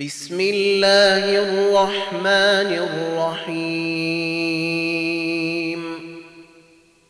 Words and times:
بسم 0.00 0.40
الله 0.40 1.38
الرحمن 1.38 2.70
الرحيم. 3.48 3.86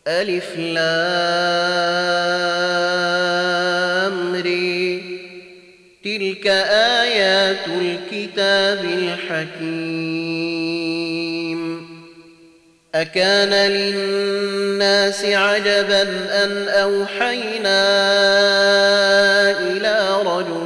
ألف 0.06 0.56
لام 0.56 0.86
ري 4.34 5.02
تلك 6.04 6.46
آيات 7.02 7.66
الكتاب 7.66 8.84
الحكيم. 8.84 10.06
أكان 12.94 13.70
للناس 13.70 15.24
عجبا 15.24 16.02
أن 16.44 16.68
أوحينا 16.68 17.82
إلى 19.60 20.22
رجل 20.26 20.65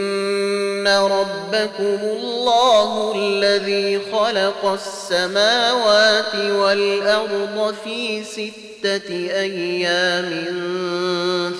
ربكم 1.51 1.99
الله 2.03 3.15
الذي 3.15 3.99
خلق 4.11 4.65
السماوات 4.65 6.35
والأرض 6.35 7.75
في 7.83 8.23
ستة 8.23 9.09
أيام 9.11 10.29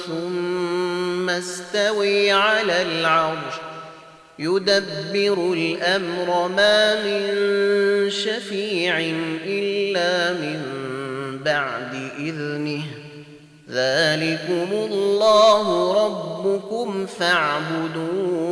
ثم 0.08 1.30
استوي 1.30 2.32
على 2.32 2.82
العرش. 2.82 3.54
يدبر 4.40 5.54
الأمر 5.54 6.48
ما 6.48 6.96
من 7.04 8.10
شفيع 8.10 9.00
إلا 9.46 10.34
من 10.34 10.62
بعد 11.46 12.10
إذنه. 12.20 12.84
ذلكم 13.70 14.68
الله 14.72 15.94
ربكم 16.06 17.06
فاعبدوه. 17.06 18.52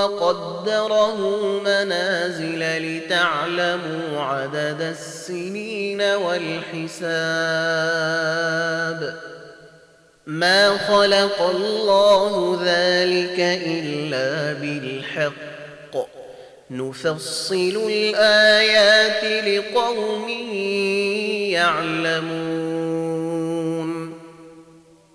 وقدره 0.00 1.16
منازل 1.60 2.62
لتعلموا 2.78 4.20
عدد 4.20 4.80
السنين 4.80 6.00
والحساب. 6.00 7.00
ما 10.26 10.78
خلق 10.78 11.42
الله 11.42 12.58
ذلك 12.64 13.40
إلا 13.66 14.52
بالحق. 14.52 15.94
نفصل 16.70 17.76
الآيات 17.90 19.24
لقوم 19.44 20.28
يعلمون. 21.58 23.29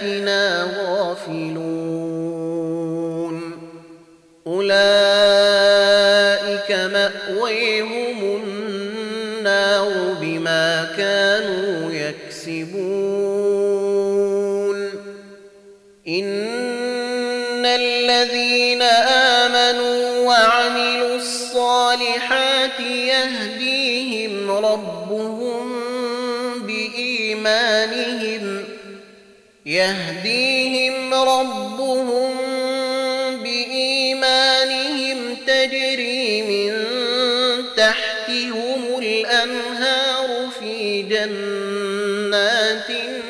آياتنا 0.00 0.68
غافلون 0.78 1.60
أولئك 4.46 4.80
مأويهم 6.72 7.79
يهديهم 29.70 31.14
ربهم 31.14 32.30
بإيمانهم 33.42 35.36
تجري 35.46 36.42
من 36.42 36.72
تحتهم 37.76 38.98
الأنهار 38.98 40.48
في 40.60 41.02
جنات 41.02 42.90
النعيم. 42.90 43.20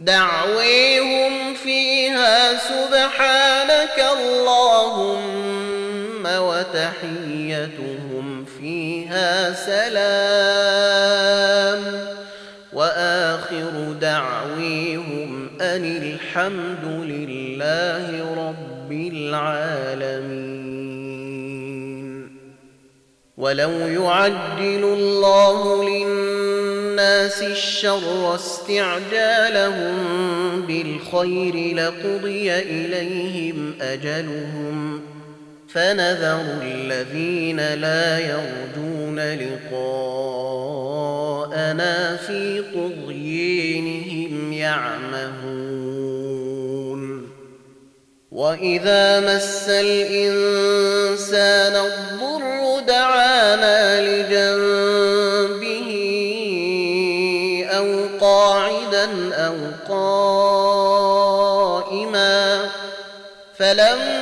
دعويهم 0.00 1.54
فيها 1.54 2.58
سبحانك 2.58 4.06
اللهم 4.18 6.26
وتحيتهم 6.26 7.86
فيها 8.60 9.52
سلام. 9.52 11.61
وآخر 12.92 13.92
دعويهم 14.00 15.48
أن 15.60 15.84
الحمد 15.84 16.84
لله 16.84 18.34
رب 18.48 18.92
العالمين. 18.92 20.52
ولو 23.36 23.70
يعجل 23.70 24.84
الله 24.84 25.84
للناس 25.88 27.42
الشر 27.42 28.34
استعجالهم 28.34 29.96
بالخير 30.66 31.74
لقضي 31.76 32.52
إليهم 32.52 33.74
أجلهم 33.80 35.11
فنذر 35.72 36.44
الذين 36.62 37.74
لا 37.74 38.18
يرجون 38.18 39.20
لقاءنا 39.34 40.16
في 42.16 42.62
طغيانهم 42.74 44.52
يعمهون. 44.52 45.82
وإذا 48.32 49.20
مس 49.20 49.68
الإنسان 49.68 51.06
الضر 51.76 52.80
دعانا 52.88 54.00
لجنبه 54.00 55.88
أو 57.70 57.88
قاعدا 58.20 59.34
أو 59.34 59.54
قائما 59.88 60.62
فلما 63.58 64.21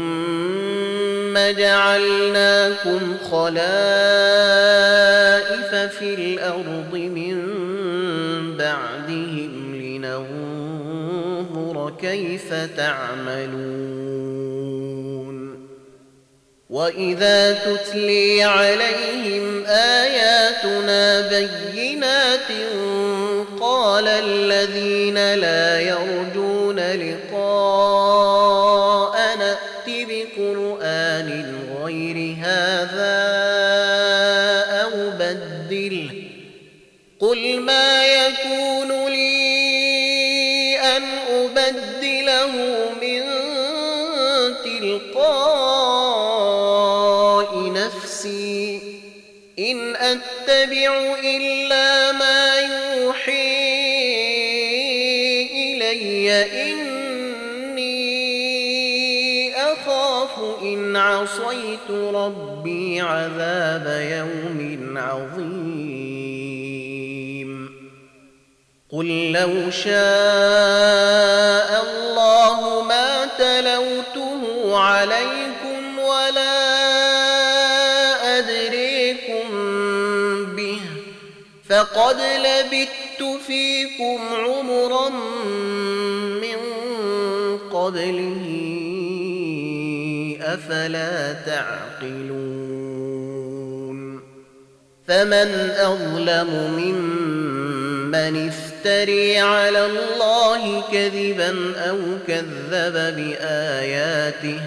جعلناكم 1.37 3.17
خلائف 3.31 3.61
في 5.99 6.13
الأرض 6.13 6.93
من 6.93 7.37
بعدهم 8.57 9.75
لننظر 9.75 10.97
كيف 12.01 12.53
تعملون. 12.77 13.91
وإذا 16.69 17.53
تتلي 17.53 18.43
عليهم 18.43 19.65
آياتنا 19.65 21.21
بينات 21.29 22.49
قال 23.61 24.07
الذين 24.07 25.33
لا 25.33 25.79
يرجون 25.79 26.79
لقاء 26.79 28.30
عذاب 63.01 63.87
يوم 64.11 64.97
عظيم. 64.97 66.21
قل 68.91 69.31
لو 69.31 69.71
شاء 69.71 69.91
الله 71.83 72.83
ما 72.83 73.25
تلوته 73.25 74.77
عليكم 74.77 75.99
ولا 75.99 76.61
أدريكم 78.39 79.47
به 80.55 80.81
فقد 81.69 82.17
لبثت 82.21 83.23
فيكم 83.47 84.19
عمرا 84.33 85.09
من 86.41 86.59
قبله. 87.73 88.80
أفلا 90.53 91.33
تعقلون 91.33 92.41
فمن 95.07 95.71
أظلم 95.79 96.49
ممن 96.77 98.47
افترى 98.47 98.71
يفتري 98.85 99.37
على 99.37 99.85
الله 99.85 100.83
كذبا 100.91 101.75
أو 101.77 101.97
كذب 102.27 102.93
بآياته 103.15 104.59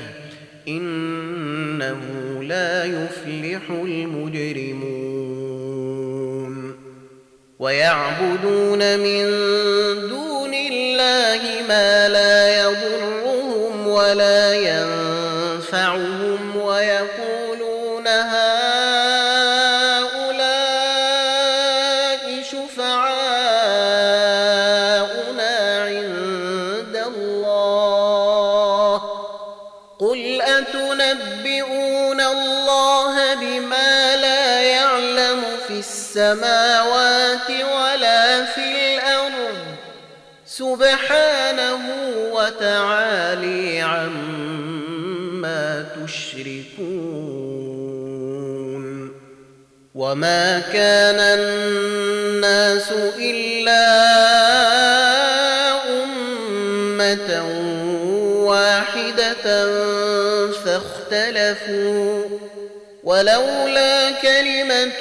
إنه 0.68 2.00
لا 2.42 2.84
يفلح 2.84 3.70
المجرمون 3.70 4.94
ويعبدون 7.58 8.98
من 8.98 9.24
دون 10.08 10.54
الله 10.54 11.40
ما 11.68 12.08
لا 12.08 12.62
يضرهم 12.62 13.86
ولا 13.86 14.54
ينفعهم 14.54 14.93
وتعالي 43.34 43.80
عما 43.80 45.86
تشركون 46.06 46.84
وما 49.94 50.60
كان 50.72 51.18
الناس 51.38 52.92
إلا 53.18 53.84
أمة 56.04 57.44
واحدة 58.44 59.46
فاختلفوا 60.64 62.24
ولولا 63.04 64.10
كلمة 64.10 65.00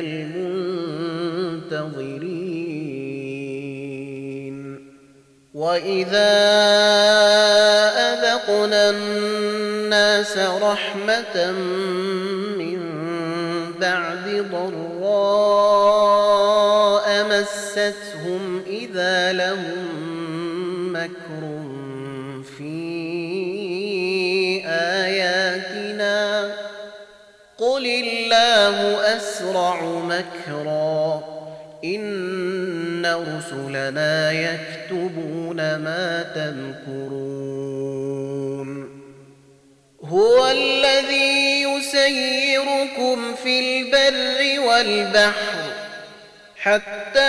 المنتظرين. 0.00 1.04
وإذا 5.54 6.34
أذقنا 8.12 8.90
الناس 8.90 10.38
رحمة 10.38 11.52
من 12.58 12.80
بعد 13.80 14.46
ضراء 14.52 15.54
مستهم 17.30 18.62
إذا 18.66 19.32
لهم 19.32 19.88
مكر 20.92 21.73
الله 28.54 29.16
أسرع 29.16 29.84
مكرا. 29.84 31.24
إن 31.84 33.06
رسلنا 33.06 34.32
يكتبون 34.32 35.56
ما 35.56 36.22
تمكرون 36.34 37.64
هو 40.04 40.46
الذي 40.46 41.62
يسيركم 41.62 43.34
في 43.34 43.60
البر 43.60 44.60
والبحر 44.68 45.72
حتى 46.56 47.20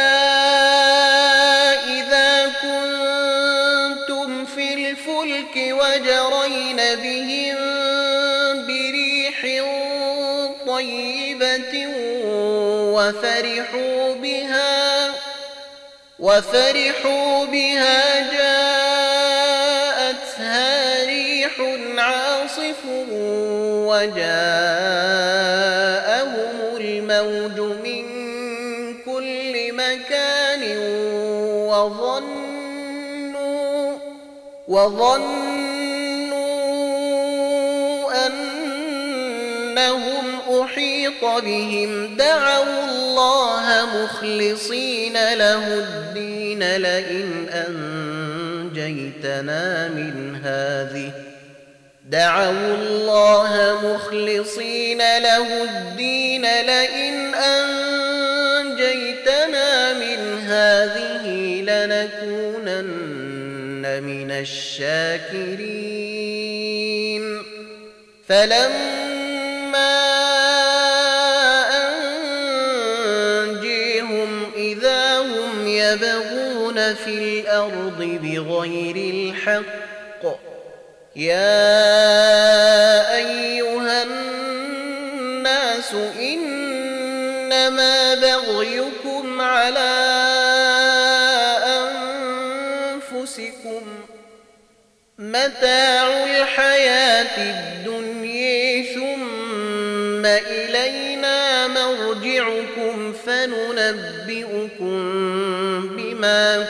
إذا 1.99 2.45
كنتم 2.45 4.45
في 4.45 4.73
الفلك 4.73 5.55
وجرين 5.55 6.77
بهم 6.77 7.64
وفرحوا 13.09 14.13
بها 14.15 15.11
وفرحوا 16.19 17.45
بها 17.45 18.31
جاءتها 18.31 20.25
ريح 21.05 21.51
عاصف 21.97 22.85
وجاءهم 23.89 24.35
الموج 26.77 27.59
من 27.59 28.05
كل 29.05 29.73
مكان 29.73 30.77
وظنوا 31.67 32.85
وظنوا 34.67 35.45
أنهم 39.75 40.34
أحيط 40.63 41.25
بهم. 41.45 42.17
دعوا 42.17 42.85
الله 42.89 43.87
مخلصين 43.95 45.13
له 45.13 45.67
الدين 45.67 46.75
لئن 46.75 47.49
أنجيتنا 48.73 49.87
من 49.87 50.35
هذه. 50.43 51.11
دعوا 52.09 52.75
الله 52.75 53.79
مخلصين 53.83 54.97
له 54.97 55.63
الدين 55.63 56.41
لئن 56.41 57.33
أنجيتنا 57.35 58.83
من 59.93 60.39
هذه 60.47 61.25
لنكونن 61.61 63.03
من 64.03 64.31
الشاكرين. 64.31 65.85
فلما 68.27 70.14
الأرض 77.55 78.19
بغير 78.23 78.95
الحق. 78.95 80.23
يا 81.15 81.55
أيها 83.15 84.03
الناس 84.03 85.93
إنما 86.19 88.15
بغيكم 88.15 89.41
على 89.41 89.91
أنفسكم. 93.11 93.81
متاع 95.19 96.23
الحياة 96.23 97.37
الدنيا 97.37 98.83
ثم 98.93 100.25
إلينا 100.25 101.67
مرجعكم 101.67 103.13
فننبئكم 103.13 104.95
بما 106.25 106.65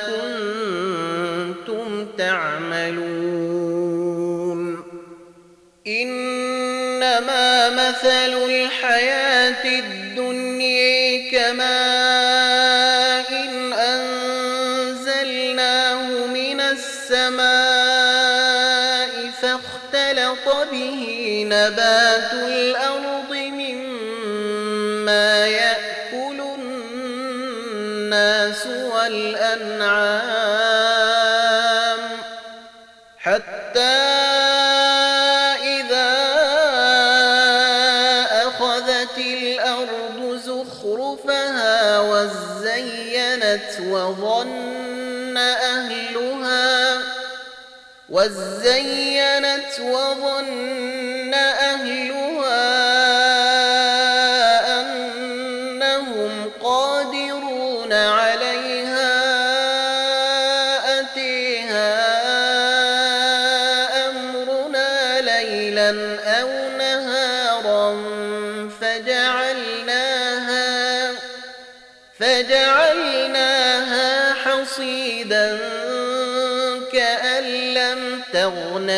كنتم 1.55 2.07
تعملون. 2.17 3.45
إنما 5.87 7.69
مثل 7.69 8.33
الحياة 8.49 9.79
الدنيا 9.79 11.31
كماء 11.31 12.45
إن 13.31 13.73
أنزلناه 14.93 15.47
من 16.27 16.61
السماء 16.61 17.45
فاختلط 19.41 20.47
به 20.71 21.01
نبات 21.49 22.33
الأرض 22.33 22.94
وزينت 48.31 49.79
وظن 49.79 51.04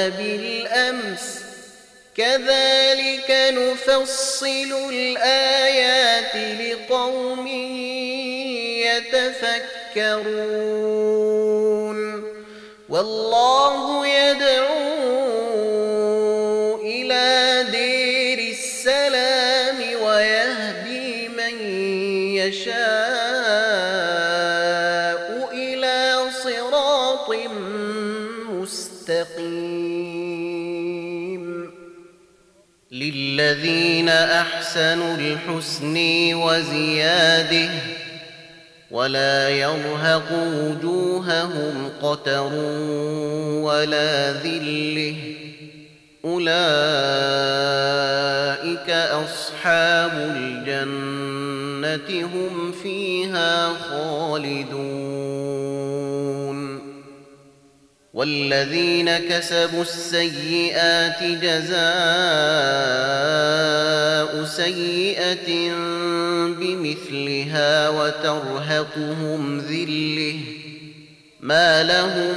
بالأمس. 0.10 1.40
كذلك 2.18 3.32
نفصل 3.32 4.90
الآيات 4.94 6.36
لقوم 6.36 7.48
يتفكرون. 9.96 10.38
والله 12.90 14.08
يدعو 14.08 14.78
إلى 16.82 17.66
دير 17.72 18.40
السلام 18.40 19.78
ويهدي 20.04 21.28
من 21.28 21.56
يشاء. 22.36 23.37
للذين 33.48 34.10
أحسنوا 34.10 35.16
الحسن 35.16 35.96
وزيادة 36.34 37.70
ولا 38.92 39.50
يرهق 39.50 40.32
وجوههم 40.32 41.92
قتر 42.02 42.54
ولا 43.64 44.32
ذلة. 44.32 45.16
أولئك 46.26 46.50
أصحاب 48.90 50.12
الجنة 50.36 52.10
هم 52.26 52.72
فيها 52.84 53.70
خالدون. 53.90 55.07
والذين 58.18 59.18
كسبوا 59.18 59.82
السيئات 59.82 61.24
جزاء 61.24 61.78
سيئة 64.46 65.74
بمثلها 66.48 67.90
وترهقهم 67.90 69.60
ذلة. 69.60 70.36
ما 71.42 71.84
لهم 71.84 72.36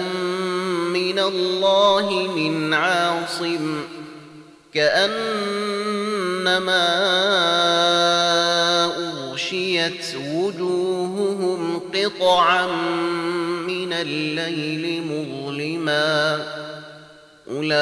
من 0.93 1.19
الله 1.19 2.11
من 2.37 2.75
عاصم. 2.75 3.83
كأنما 4.75 5.81
أغشيت 8.97 10.17
وجوههم 10.35 11.81
قطعا 11.95 12.67
من 13.91 13.97
الليل 13.97 15.03
مظلما. 15.03 16.45
أولئك 17.51 17.77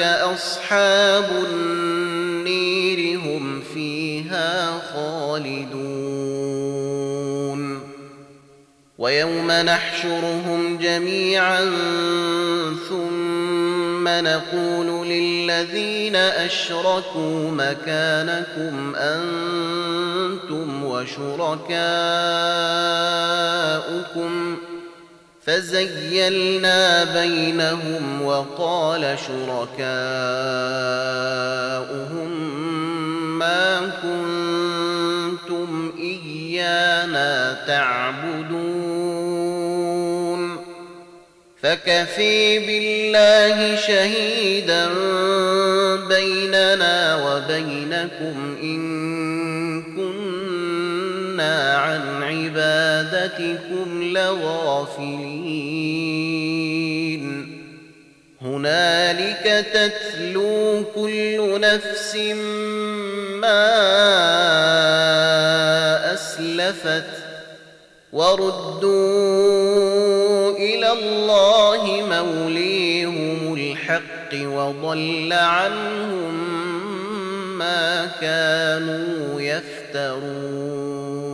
أصحاب 0.00 1.24
النير 1.50 3.18
هم 3.18 3.62
فيها 3.74 4.80
خالدون. 4.94 5.84
ويوم 8.98 9.50
نحشرهم 9.50 10.78
جميعا 10.78 11.64
ثم 12.88 14.08
نقول 14.08 15.08
للذين 15.08 16.16
أشركوا 16.16 17.50
مكانكم 17.50 18.94
أنتم 18.96 20.13
وشركاؤكم 20.84 21.94
فزيلنا 25.46 27.04
بينهم 27.04 28.22
وقال 28.22 29.18
شركاؤهم 29.18 29.84
ما 33.38 33.90
كنتم 34.02 35.92
إيانا 35.98 37.56
تعبدون 37.66 39.24
فكفي 41.62 42.58
بالله 42.58 43.76
شهيدا 43.76 44.88
بيننا 46.08 47.16
وبينكم 47.16 48.56
إن 48.62 49.13
عن 51.74 52.22
عبادتكم 52.22 54.02
لغافلين. 54.02 55.64
هنالك 58.42 59.66
تتلو 59.74 60.84
كل 60.94 61.60
نفس 61.60 62.16
ما 63.40 63.74
أسلفت 66.14 67.10
وردوا 68.12 69.30
إلى 70.56 70.92
الله 70.92 71.82
موليهم 72.08 73.54
الحق 73.54 74.34
وضل 74.34 75.32
عنهم 75.32 76.34
ما 77.58 78.06
كانوا 78.20 79.40
يفترون. 79.40 81.33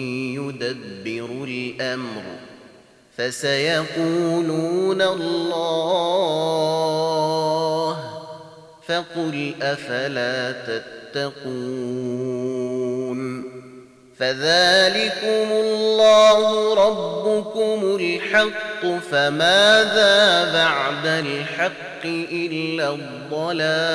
يدبر 0.49 1.29
الأمر 1.43 2.23
فسيقولون 3.17 5.01
الله 5.01 6.31
فقل 8.87 9.53
أفلا 9.61 10.51
تتقون 10.51 11.91
فذلكم 14.19 15.51
الله 15.51 16.73
ربكم 16.73 17.97
الحق 17.99 18.85
فماذا 19.11 20.53
بعد 20.53 21.05
الحق 21.05 22.05
إلا 22.31 22.89
الضلال 22.89 23.91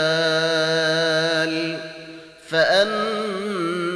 فأني 2.48 3.95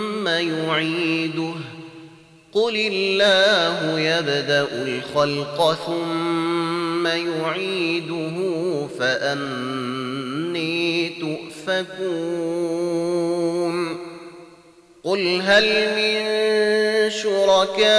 يعيده. 0.27 1.53
قل 2.53 2.75
الله 2.75 3.99
يبدأ 3.99 4.67
الخلق 4.71 5.73
ثم 5.85 7.07
يعيده 7.07 8.37
فأني 8.99 10.01
تؤفكون. 11.09 12.51
قل 15.03 15.41
هل 15.41 15.95
من 15.95 16.21
شركائكم 17.09 17.91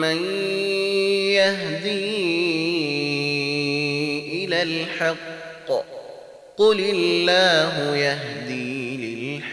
من 0.00 0.16
يهدي 1.34 2.16
إلى 4.44 4.62
الحق؟ 4.62 5.70
قل 6.56 6.80
الله 6.80 7.96
يهدي 7.96 8.35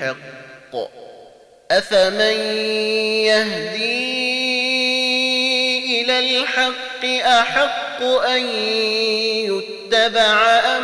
للحق 0.01 0.89
أفمن 1.71 2.37
يهدي 3.25 4.03
إلى 6.01 6.19
الحق 6.19 7.05
أحق 7.25 8.03
أن 8.03 8.45
يتبع 9.45 10.59
أم 10.77 10.83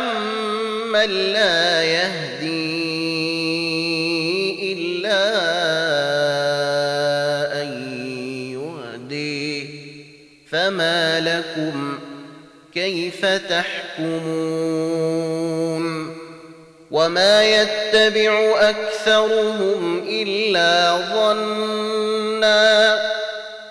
من 0.92 1.10
لا 1.32 1.82
يهدي 1.82 2.70
إلا 4.72 5.22
أن 7.62 7.68
يهدي. 8.52 9.68
فما 10.50 11.20
لكم 11.20 11.98
كيف 12.74 13.26
تحكمون 13.26 14.80
وما 16.90 17.44
يتبع 17.44 18.54
أكثرهم 18.60 20.04
إلا 20.08 20.96
ظنا 21.14 22.94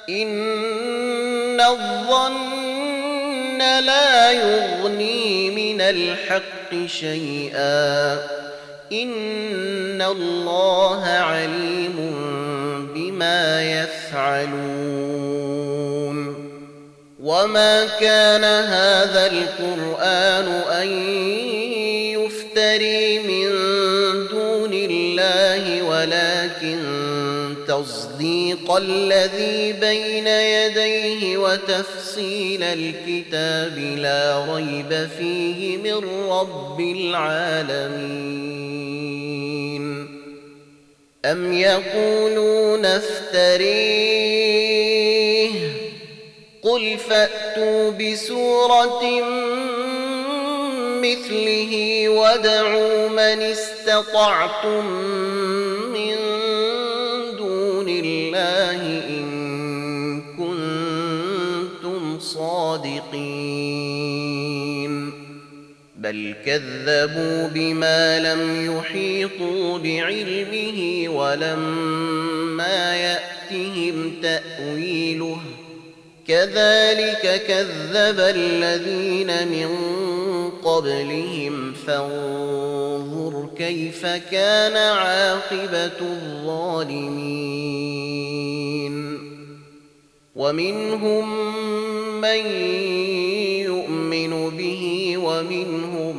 إن 0.10 1.62
الظن 1.62 3.58
لا 3.86 4.32
يغني 4.32 5.50
من 5.50 5.82
الحق 5.82 6.86
شيئا 6.86 8.14
إن 8.92 10.02
الله 10.02 11.06
عليم 11.06 12.16
بما 12.96 13.64
يفعلون 13.64 15.10
وما 17.24 17.88
كان 18.00 18.44
هذا 18.44 19.28
القرآن 19.28 20.48
أن 20.72 20.88
يفتري 22.60 23.20
من 23.20 23.48
دون 24.28 24.74
الله 24.74 25.84
ولكن 25.84 26.80
تصديق 27.68 28.72
الذي 28.72 29.74
بين 29.74 30.28
يديه 30.28 31.38
وتفصيل 31.38 32.64
الكتاب 32.64 33.78
لا 33.98 34.46
ريب 34.56 35.10
فيه 35.18 35.78
من 35.78 36.30
رب 36.30 36.80
العالمين. 36.80 38.20
أم 41.26 41.54
يقولون 41.54 42.86
افتريه؟ 42.86 44.40
قل 46.64 46.98
فأتوا 46.98 47.92
بسورة 47.92 49.04
مثله 51.02 52.10
ودعوا 52.10 53.10
من 53.10 53.42
استطعتم 53.42 54.86
من 55.94 56.16
دون 57.38 57.90
الله 57.90 58.82
إن 59.10 60.22
كنتم 60.38 62.20
صادقين. 62.20 63.60
بل 65.96 66.36
كذبوا 66.46 67.48
بما 67.48 68.20
لم 68.20 68.76
يحيطوا 68.78 69.78
بعلمه 69.78 71.10
ولما 71.10 72.96
يأتهم 72.96 74.14
تأويله. 74.22 75.40
كذلك 76.28 77.42
كذب 77.48 78.20
الذين 78.20 79.48
من 79.48 79.99
قبلهم 80.80 81.74
فانظر 81.74 83.50
كيف 83.58 84.06
كان 84.06 84.76
عاقبة 84.78 86.00
الظالمين. 86.02 87.10
ومنهم 90.36 91.26
من 92.22 92.46
يؤمن 93.66 94.50
به 94.50 95.14
ومنهم 95.18 96.18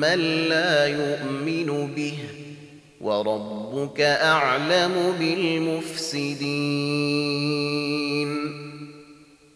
من 0.00 0.18
لا 0.48 0.86
يؤمن 0.86 1.94
به. 1.96 2.18
وربك 3.00 4.00
أعلم 4.00 5.14
بالمفسدين. 5.20 6.16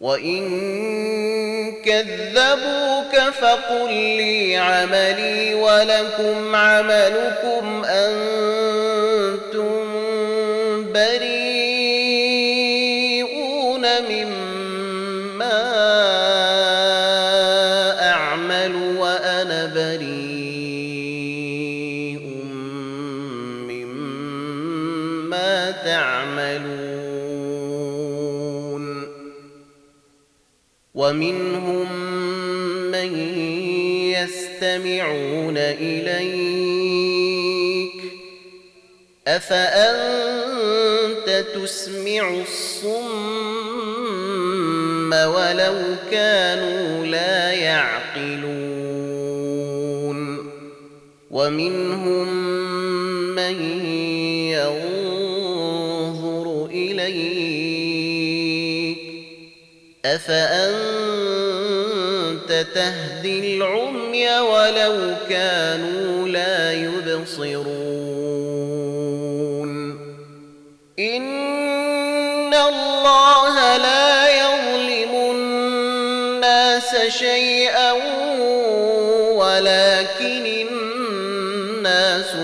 وإن 0.00 0.42
كذبوك 1.90 3.14
فقل 3.40 3.92
لي 3.92 4.56
عملي 4.56 5.54
ولكم 5.54 6.56
عملكم 6.56 7.84
أنتم 7.84 9.80
بريئون 10.92 11.70
مما 14.10 15.60
أعمل 18.02 18.74
وأنا 18.98 19.66
بريء 19.74 20.20
مما 23.68 25.70
تعملون 25.70 26.90
ومنهم 30.94 31.49
يستمعون 34.70 35.56
إليك. 35.56 36.30
أفأنت 39.26 40.46
تسمع 41.54 42.30
الصم 42.30 43.00
ولو 45.12 45.96
كانوا 46.10 47.06
لا 47.06 47.52
يعقلون؟ 47.52 48.60
ومنهم 51.30 52.28
من 53.34 53.62
ينظر 54.50 55.66
إليك. 56.66 57.90
أفأنت 60.04 60.70
تهدي 62.74 63.56
العمي 63.56 63.89
ولو 64.40 65.14
كانوا 65.28 66.28
لا 66.28 66.72
يبصرون. 66.72 67.70
إن 70.98 72.54
الله 72.54 73.76
لا 73.76 74.28
يظلم 74.40 75.14
الناس 75.30 76.96
شيئا 77.08 77.92
ولكن 79.32 80.46
الناس 80.68 82.34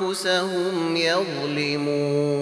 أنفسهم 0.00 0.96
يظلمون. 0.96 2.34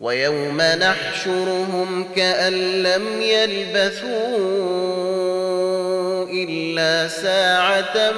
ويوم 0.00 0.60
نحشرهم 0.60 2.04
كأن 2.16 2.82
لم 2.82 3.22
يلبثوا 3.22 4.87
إلا 6.44 7.08
ساعة 7.08 8.12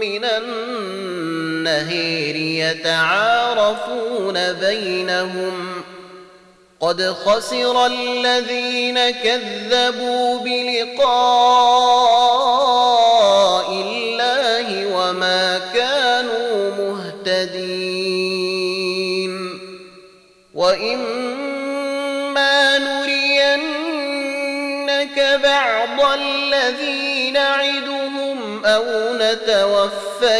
من 0.00 0.24
النهير 0.24 2.36
يتعارفون 2.36 4.52
بينهم 4.52 5.82
قد 6.80 7.02
خسر 7.02 7.86
الذين 7.86 9.10
كذبوا 9.10 10.38
بلقاء 10.38 11.12
الله 13.72 14.86
وما 14.86 15.60
كانوا 15.74 15.91
نرينك 25.12 25.40
بعض 25.42 26.00
الذي 26.18 27.30
نعدهم 27.30 28.64
أو 28.64 28.84
نتوفينك 29.14 30.30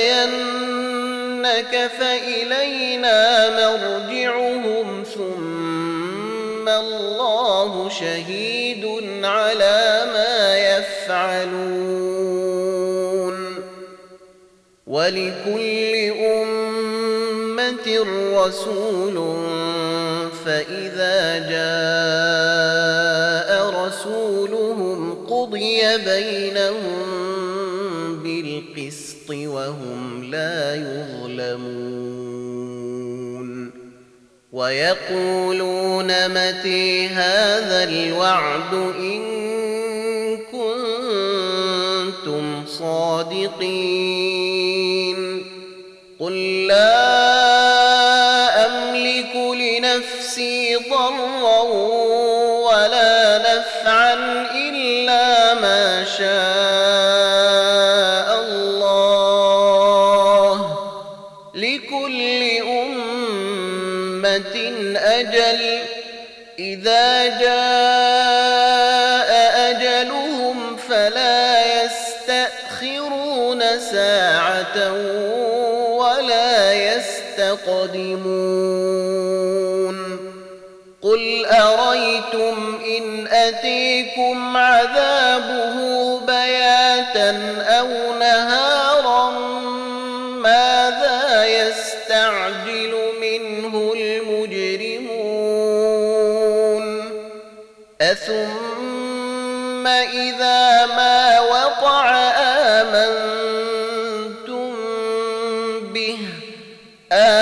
فإلينا 1.99 3.51
مرجعهم 3.51 5.05
ثم 5.15 6.69
الله 6.69 7.89
شهيد 7.89 8.85
على 9.25 10.07
ما 10.15 10.59
يفعلون. 10.59 11.93
ولكل 14.87 16.13
أمة 16.43 17.87
رسول 18.35 19.17
فإذا 20.45 21.39
جاء 21.51 23.02
بينهم 26.05 27.23
بالقسط 28.23 29.31
وهم 29.31 30.25
لا 30.25 30.75
يظلمون 30.75 32.03
ويقولون 34.53 36.07
متى 36.29 37.09
هذا 37.09 37.85
الوعد 37.85 38.75
إن 38.99 39.23
كنتم 40.53 42.45
صادقين 42.67 44.42
يستقدمون 77.83 78.93
قل 81.03 81.47
أريتم 81.47 82.79
إن 82.99 83.27
أتيكم 83.27 84.57
عذابه 84.57 85.77
بياتا 86.27 87.63
أو 87.63 87.89
نهارا 88.21 89.31
ماذا 90.41 91.47
يستعجل 91.47 92.95
منه 93.21 93.93
المجرمون؟ 93.97 95.33
أثم 98.01 99.87
إذا 99.87 100.87
ما 100.87 101.41
وقع 101.41 102.11
آمنتم 102.81 103.23
به؟ 105.93 106.19
الآن 107.13 107.42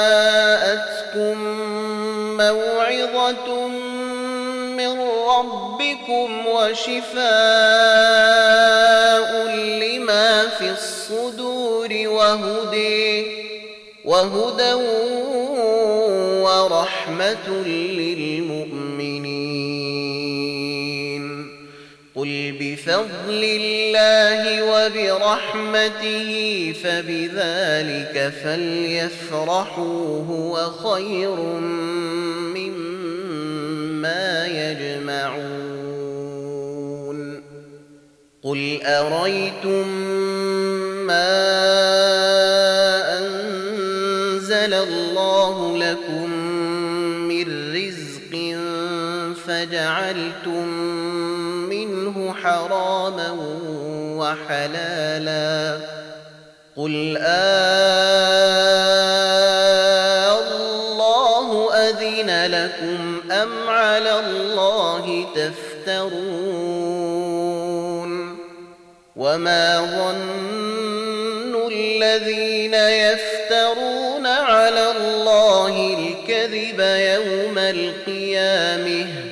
موعظة 2.36 3.48
من 4.78 4.94
ربكم 5.36 6.28
وشفاء 6.46 7.22
لما 9.82 10.48
في 10.48 10.66
الصدور 10.70 11.90
وهدي 12.06 13.26
وهدى 14.04 14.74
ورحمة 16.42 17.48
للمؤمنين. 17.48 18.71
بفضل 22.86 23.42
الله 23.44 24.42
وبرحمته 24.62 26.30
فبذلك 26.82 28.32
فليفرحوا 28.44 30.24
هو 30.26 30.70
خير 30.70 31.36
مما 32.56 34.46
يجمعون. 34.46 35.52
قل 38.42 38.80
أريتم 38.82 39.88
ما 41.06 41.32
أنزل 43.18 44.74
الله 44.74 45.78
لكم 45.78 46.21
فجعلتم 49.82 50.68
منه 51.68 52.34
حراما 52.42 53.36
وحلالا 54.18 55.78
قل 56.76 57.16
آه 57.20 58.12
الله 60.38 61.74
أذن 61.74 62.46
لكم 62.46 63.32
أم 63.32 63.68
على 63.68 64.20
الله 64.20 65.26
تفترون 65.34 66.12
وما 69.16 69.80
ظن 69.80 71.72
الذين 71.72 72.74
يفترون 72.74 74.26
على 74.26 74.90
الله 74.90 75.94
الكذب 75.98 76.80
يوم 76.80 77.58
القيامة 77.58 79.31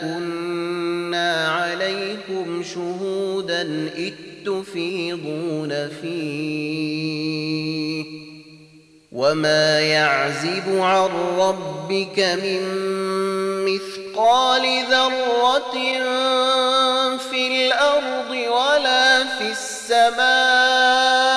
كنا 0.00 1.48
عليكم 1.48 2.62
شهودا 2.74 3.90
إذ 3.96 4.12
تفيضون 4.46 5.88
فيه 6.02 7.58
وما 9.12 9.80
يعزب 9.80 10.78
عن 10.78 11.08
ربك 11.38 12.18
من 12.18 12.60
مثقال 13.64 14.84
ذرة 14.90 15.76
في 17.18 17.66
الأرض 17.66 18.30
ولا 18.30 19.24
في 19.24 19.50
السماء 19.50 21.27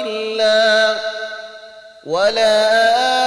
إلا 0.00 0.96
ولا 2.04 3.21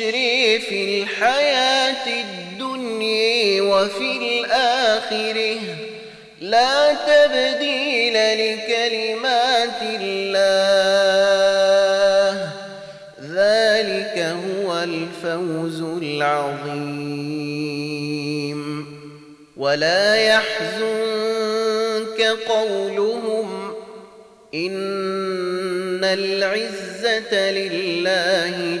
البشر 0.00 0.66
في 0.68 1.02
الحياة 1.02 2.06
الدنيا 2.06 3.62
وفي 3.62 4.16
الآخرة. 4.16 5.60
لا 6.40 6.92
تبديل 6.92 8.14
لكلمات 8.14 9.82
الله. 10.00 10.40
ذلك 13.22 14.18
هو 14.18 14.82
الفوز 14.82 15.80
العظيم. 16.02 17.00
ولا 19.56 20.16
يحزنك 20.16 21.40
قولهم 22.48 23.74
إن 24.54 26.04
العزة 26.04 27.50
لله 27.50 28.80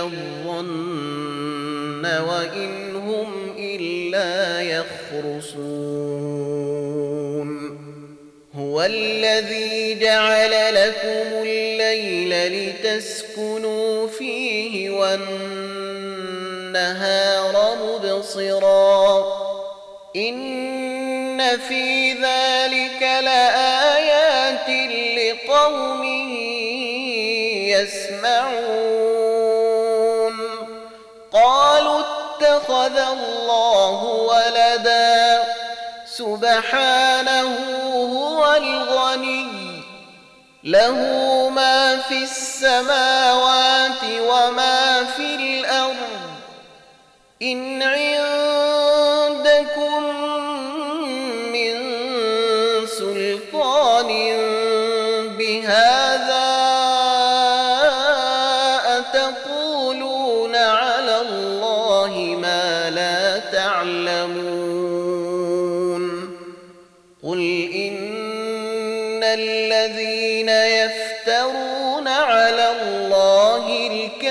الظن 0.00 2.06
وإن 2.06 2.96
هم 2.96 3.54
إلا 3.58 4.60
يخرصون 4.60 5.58
هو 8.54 8.82
الذي 8.82 9.94
جعل 9.94 10.74
لكم 10.74 11.42
الليل 11.42 12.52
لتسكنوا 12.52 14.06
فيه 14.06 14.90
والنهار 14.90 15.68
مبصرا 17.82 19.24
إن 20.16 21.58
في 21.68 22.12
ذلك 22.12 23.02
لآيات 23.02 24.68
لقوم 25.18 26.04
يسمعون 27.68 29.07
الله 33.12 34.04
ولدا. 34.04 35.44
سبحانه 36.06 37.56
هو 37.94 38.54
الغني. 38.54 39.82
له 40.64 40.94
ما 41.48 41.96
في 41.96 42.24
السماوات 42.24 44.04
وما 44.04 45.04
في 45.16 45.34
الأرض. 45.34 45.96
إن 47.42 47.82
عندكم 47.82 48.47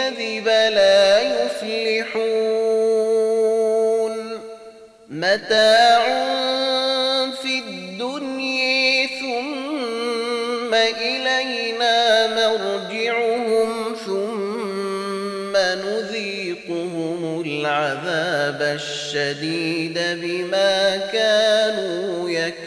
الكذب 0.07 0.47
لا 0.47 1.21
يفلحون. 1.21 2.47
متاع 5.09 6.05
في 7.41 7.59
الدنيا 7.67 9.07
ثم 9.07 10.73
إلينا 10.73 12.27
مرجعهم 12.27 13.95
ثم 14.05 15.57
نذيقهم 15.57 17.41
العذاب 17.45 18.61
الشديد 18.61 19.99
بما 19.99 20.97
كانوا 20.97 22.29
يكفرون. 22.29 22.66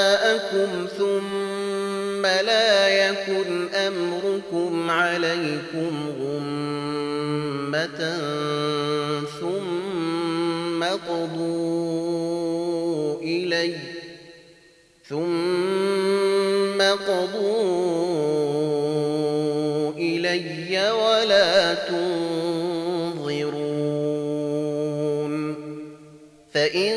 ثم 0.97 2.25
لا 2.25 2.87
يكن 2.87 3.67
أمركم 3.73 4.89
عليكم 4.89 6.09
غمة 6.19 8.01
ثم 9.39 10.83
قضوا 10.83 12.01
إلي 13.21 13.75
ثم 15.09 16.81
قضوا 16.81 17.91
إلي 19.97 20.91
ولا 20.91 21.73
تنظرون 21.73 22.31
فإن 26.53 26.93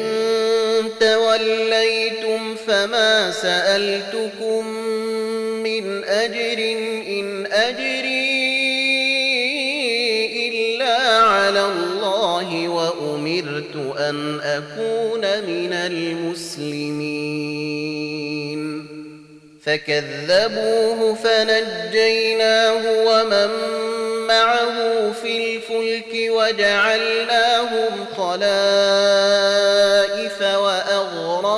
توليتم 1.00 1.73
فما 2.84 3.30
سألتكم 3.30 4.66
من 5.62 6.04
أجر 6.04 6.58
إن 7.08 7.46
أجري 7.46 8.34
إلا 10.48 10.96
على 11.18 11.64
الله 11.64 12.68
وأمرت 12.68 13.76
أن 13.98 14.40
أكون 14.40 15.20
من 15.20 15.72
المسلمين 15.72 17.04
فكذبوه 19.62 21.14
فنجيناه 21.14 22.82
ومن 23.06 23.50
معه 24.28 25.12
في 25.12 25.36
الفلك 25.36 26.12
وجعلناهم 26.30 28.06
خلائف 28.16 29.24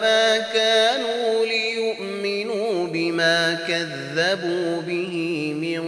فما 0.00 0.38
كانوا 0.38 1.46
ليؤمنوا 1.46 2.86
بما 2.86 3.58
كذبوا 3.68 4.80
به 4.80 5.14
من 5.60 5.82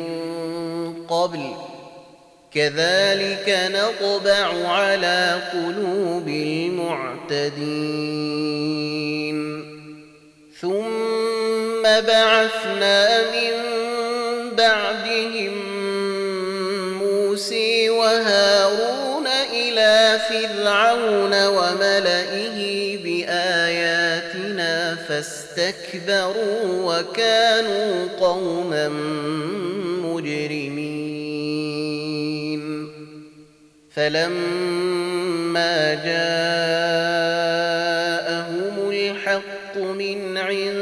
قبل. 1.07 1.41
كذلك 2.55 3.71
نطبع 3.75 4.69
على 4.69 5.41
قلوب 5.53 6.29
المعتدين. 6.29 7.53
ثم 10.61 11.83
بعثنا 11.83 13.23
من 13.23 13.53
بعدهم 14.57 15.53
موسى 17.03 17.91
وهارون 17.91 19.27
إلى 19.53 20.19
فرعون 20.29 21.47
وملئه 21.47 22.97
بآياتنا 22.97 23.62
فاستكبروا 25.23 26.63
وكانوا 26.65 28.09
قوما 28.21 28.89
مجرمين. 30.03 31.03
فلما 33.91 35.75
جاءهم 35.95 36.51
الحق 38.91 39.77
من 39.77 40.39
عندنا 40.39 40.82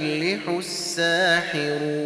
يفلح 0.00 0.48
الساحرون. 0.48 2.05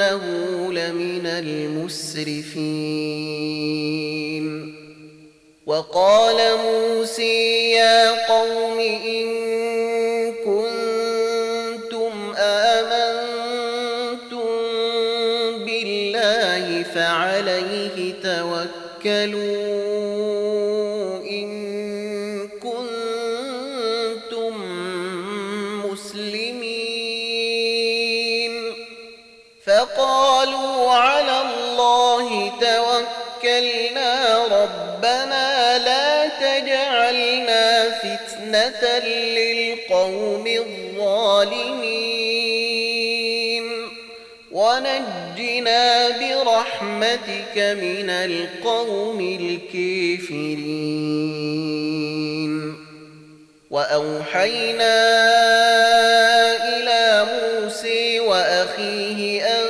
وإنه 0.00 0.72
لمن 0.72 1.26
المسرفين. 1.26 2.40
وقال 5.66 6.36
موسى 6.56 7.70
يا 7.70 8.26
قوم 8.26 8.78
إن 8.80 9.26
كنتم 10.44 12.12
آمنتم 12.36 13.60
بالله 15.64 16.82
فعليه 16.82 18.14
توكلوا 18.22 19.79
فتنة 38.02 38.98
للقوم 39.08 40.46
الظالمين 40.46 42.10
ونجنا 44.52 46.08
برحمتك 46.08 47.56
من 47.56 48.10
القوم 48.10 49.20
الكافرين 49.40 50.80
وأوحينا 53.70 54.96
إلى 56.68 57.26
موسى 57.32 58.20
وأخيه 58.20 59.42
أن 59.46 59.64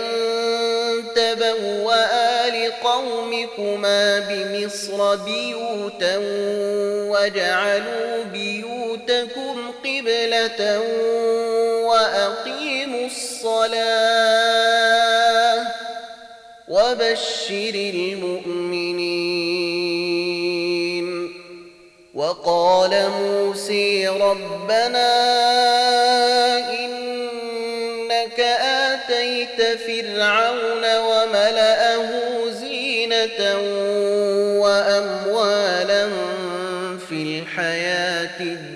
تبوأ 1.15 2.49
لقومكما 2.49 4.19
بمصر 4.19 5.17
بيوتا 5.17 6.17
وجعلوا 7.11 8.20
قبلة 10.31 10.81
وأقيموا 11.87 13.07
الصلاة 13.07 13.67
وبشر 16.69 17.75
المؤمنين. 17.75 19.11
وقال 22.15 23.11
موسى 23.11 24.09
ربنا 24.09 25.11
إنك 26.71 28.41
آتيت 28.61 29.79
فرعون 29.79 30.85
وملأه 30.99 32.09
زينة 32.51 33.59
وأموالا 34.61 36.09
في 37.09 37.39
الحياة 37.39 38.41
الدنيا 38.41 38.70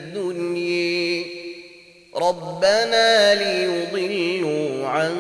ربنا 2.29 3.35
ليضلوا 3.35 4.89
عن 4.89 5.15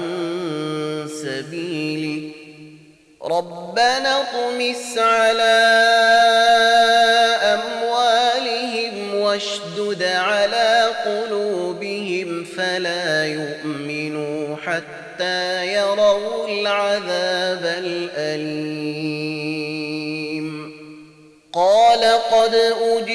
سبيلك. 1.22 2.34
ربنا 3.24 4.20
اطمس 4.20 4.98
على 4.98 5.56
أموالهم 7.54 9.14
واشدد 9.14 10.02
على 10.02 10.90
قلوبهم 11.04 12.44
فلا 12.44 13.24
يؤمنوا 13.26 14.56
حتى 14.56 15.66
يروا 15.66 16.48
العذاب 16.48 17.64
الأليم. 17.78 19.14
قال 21.52 22.00
قد 22.04 22.54
أجيبت 22.54 23.13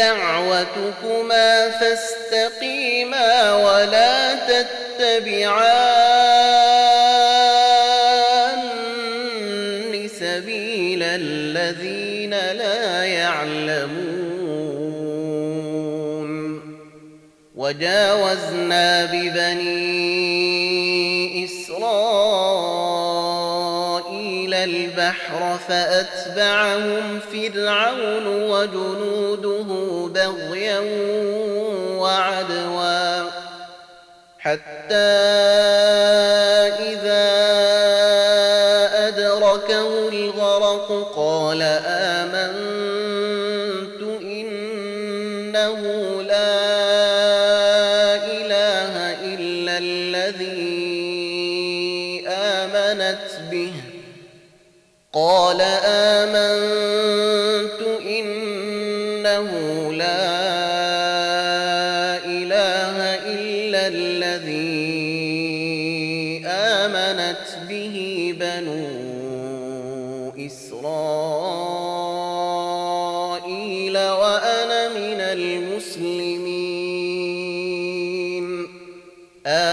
دعوتكما 0.00 1.70
فاستقيما 1.70 3.54
ولا 3.54 4.34
تتبعان 4.34 5.60
سبيل 10.20 11.02
الذين 11.02 12.30
لا 12.30 13.04
يعلمون. 13.04 14.30
وجاوزنا 17.56 19.04
ببني 19.04 20.49
البحر 24.76 25.58
فأتبعهم 25.68 27.20
فرعون 27.32 28.26
وجنوده 28.26 29.68
بغيا 30.14 30.80
وعدوا 31.98 33.30
حتى 34.38 34.94
إذا 36.90 37.59
قال 55.50 55.62
آمنت 55.84 57.80
إنه 58.06 59.50
لا 59.92 60.30
إله 62.24 62.96
إلا 63.34 63.82
الذي 63.86 64.86
آمنت 66.46 67.46
به 67.68 67.96
بنو 68.40 68.86
إسرائيل 70.46 71.16
وأنا 73.98 74.88
من 74.88 75.20
المسلمين. 75.20 76.60
الآن 79.46 79.69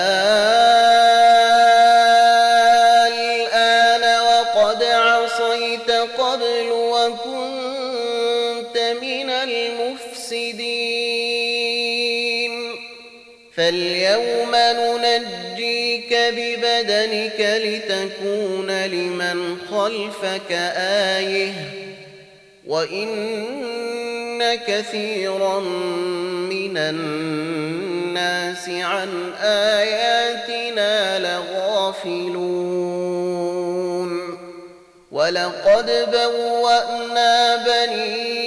ببدنك 17.08 17.40
لتكون 17.64 18.86
لمن 18.86 19.58
خلفك 19.72 20.52
آية. 21.18 21.54
وإن 22.68 24.56
كثيرا 24.68 25.60
من 26.50 26.78
الناس 26.78 28.70
عن 28.70 29.34
آياتنا 29.42 31.20
لغافلون. 31.20 32.48
ولقد 35.12 36.08
بوأنا 36.12 37.56
بني 37.56 38.47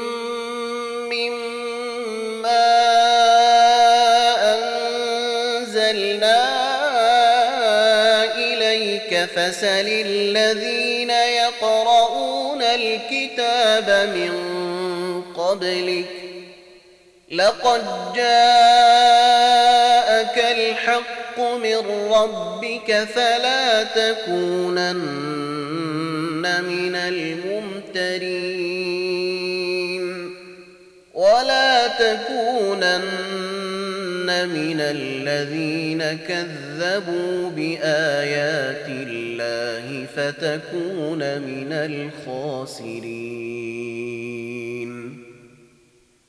أنزلنا 5.61 6.41
إليك 8.35 9.29
فسل 9.35 9.87
الذين 9.87 11.09
يقرؤون 11.09 12.61
الكتاب 12.61 14.09
من 14.15 14.33
قبلك 15.37 16.05
لقد 17.31 18.13
جاءك 18.15 19.41
الحق 20.37 21.39
من 21.39 22.11
ربك 22.11 23.07
فلا 23.15 23.83
تكونن 23.83 24.91
من 26.63 26.95
الممترين 26.95 28.70
ولا 31.41 31.87
تكونن 31.87 33.01
من 34.49 34.81
الذين 34.81 36.19
كذبوا 36.27 37.49
بآيات 37.49 38.85
الله 38.87 40.05
فتكون 40.15 41.19
من 41.41 41.73
الخاسرين. 41.73 43.31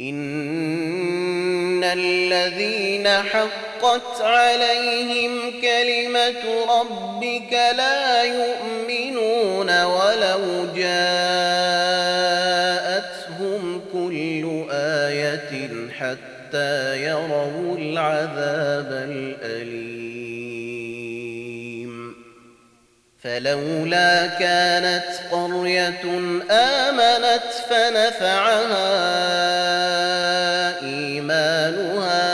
إن 0.00 1.84
الذين 1.84 3.08
حقت 3.08 4.20
عليهم 4.20 5.60
كلمة 5.62 6.42
ربك 6.80 7.52
لا 7.52 8.22
يؤمنون 8.22 9.84
ولو 9.84 10.66
جاءتهم 10.76 12.41
حتى 16.02 17.02
يروا 17.02 17.78
العذاب 17.78 18.90
الأليم. 19.10 20.32
فلولا 23.22 24.26
كانت 24.26 25.04
قرية 25.30 26.04
آمنت 26.50 27.48
فنفعها 27.70 28.92
إيمانها 30.82 32.32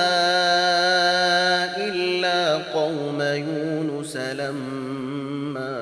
إلا 1.76 2.56
قوم 2.72 3.22
يونس 3.22 4.16
لما 4.16 5.78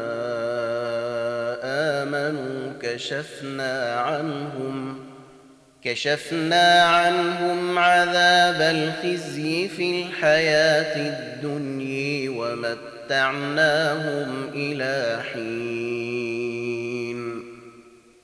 آمنوا 1.65 2.73
كشفنا 2.83 3.95
عنهم 4.01 5.06
كشفنا 5.87 6.83
عنهم 6.83 7.79
عذاب 7.79 8.61
الخزي 8.61 9.69
في 9.69 10.03
الحياة 10.03 10.97
الدنيا 10.97 12.31
ومتعناهم 13.11 14.29
إلى 14.55 15.23
حين. 15.33 15.57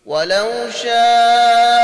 ولو 0.06 0.48
شاء 0.82 1.82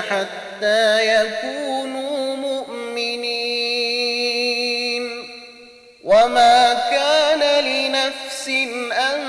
حتى 0.00 1.06
يكونوا 1.16 2.36
مؤمنين. 2.36 3.50
وما 6.04 6.74
كان 6.74 7.64
لنفس 7.64 8.48
أن 8.92 9.20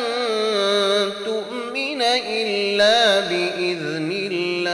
تؤمن 1.25 2.01
إلا 2.01 3.19
بإذن 3.19 4.29
الله. 4.31 4.71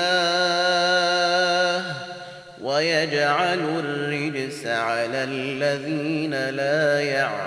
ويجعل 2.62 3.60
الرجس 3.60 4.66
على 4.66 5.24
الذين 5.24 6.50
لا 6.50 7.02
يعقلون 7.02 7.47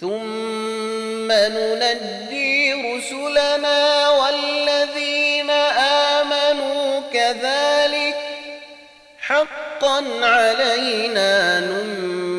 ثم 0.01 1.31
ننجي 1.31 2.73
رسلنا 2.73 4.09
والذين 4.09 5.49
آمنوا 6.19 7.01
كذلك 7.13 8.17
حقا 9.19 10.03
علينا 10.21 11.59
ننجي. 11.59 12.36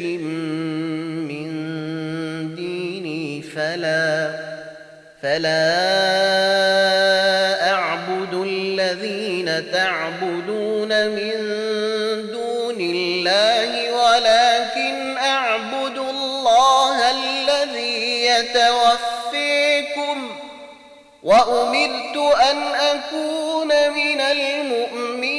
من 0.00 1.48
ديني 2.54 3.42
فلا 3.42 4.30
فلا 5.22 5.68
أعبد 7.70 8.34
الذين 8.34 9.72
تعبدون 9.72 11.08
من 11.08 11.32
دون 12.32 12.80
الله 12.80 13.70
ولكن 13.92 15.16
أعبد 15.16 15.98
الله 15.98 17.10
الذي 17.10 18.24
يتوفيكم. 18.26 19.28
وأمرت 21.22 22.16
أن 22.50 22.56
أكون 22.74 23.68
من 23.68 24.20
المؤمنين. 24.20 25.37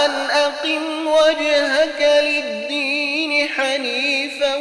وأن 0.00 0.30
أقم 0.30 1.06
وجهك 1.06 2.00
للدين 2.24 3.48
حنيفا 3.48 4.56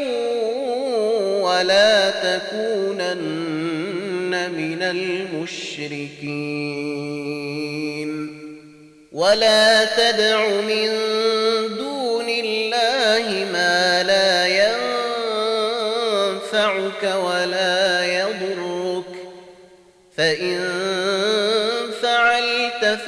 ولا 1.41 2.09
تكونن 2.09 3.19
من 4.51 4.81
المشركين. 4.81 5.69
ولا 9.11 9.85
تدع 9.85 10.47
من 10.47 10.89
دون 11.77 12.29
الله 12.29 13.45
ما 13.53 14.03
لا 14.03 14.47
ينفعك 16.27 17.03
ولا 17.03 18.05
يضرك. 18.05 19.05
فإن 20.17 20.59
فعلت 22.01 22.99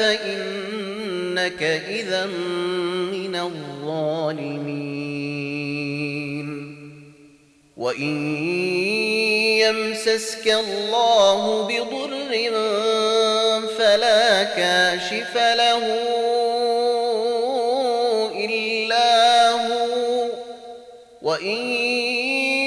فإنك 1.41 1.63
إذا 1.89 2.25
من 2.25 3.35
الظالمين. 3.35 4.91
وإن 7.77 8.37
يمسسك 9.59 10.47
الله 10.47 11.61
بضر 11.67 12.51
فلا 13.77 14.43
كاشف 14.43 15.35
له 15.35 15.83
إلا 18.45 19.51
هو. 19.51 20.27
وإن 21.21 21.57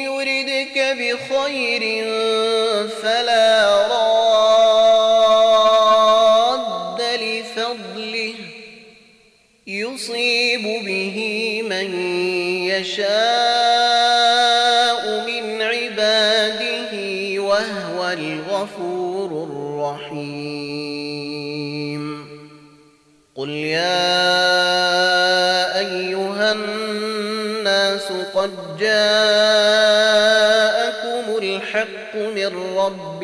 يردك 0.05 0.97
بخير 0.99 1.83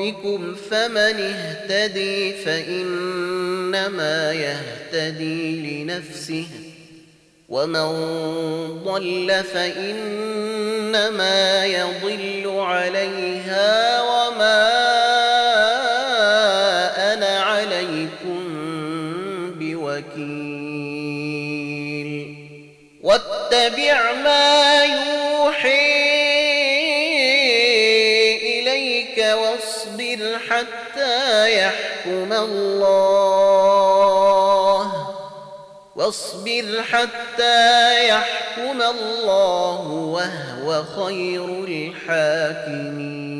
ربكم 0.01 0.55
فمن 0.70 0.96
اهتدي 1.20 2.32
فإنما 2.32 4.32
يهتدي 4.32 5.82
لنفسه 5.84 6.46
ومن 7.48 7.88
ضل 8.84 9.44
فإنما 9.55 11.26
يضل 11.66 12.59
عليها 12.59 14.03
وما 14.03 14.70
أنا 17.12 17.40
عليكم 17.40 18.44
بوكيل 19.59 20.70
واتبع 23.03 24.12
ما 24.12 24.84
يوحي 24.84 25.20
يحكم 31.59 32.32
الله. 32.32 33.40
واصبر 35.96 36.82
حتى 36.92 38.09
يحكم 38.09 38.82
الله 38.82 39.80
وهو 39.90 40.84
خير 40.84 41.44
الحاكمين. 41.68 43.30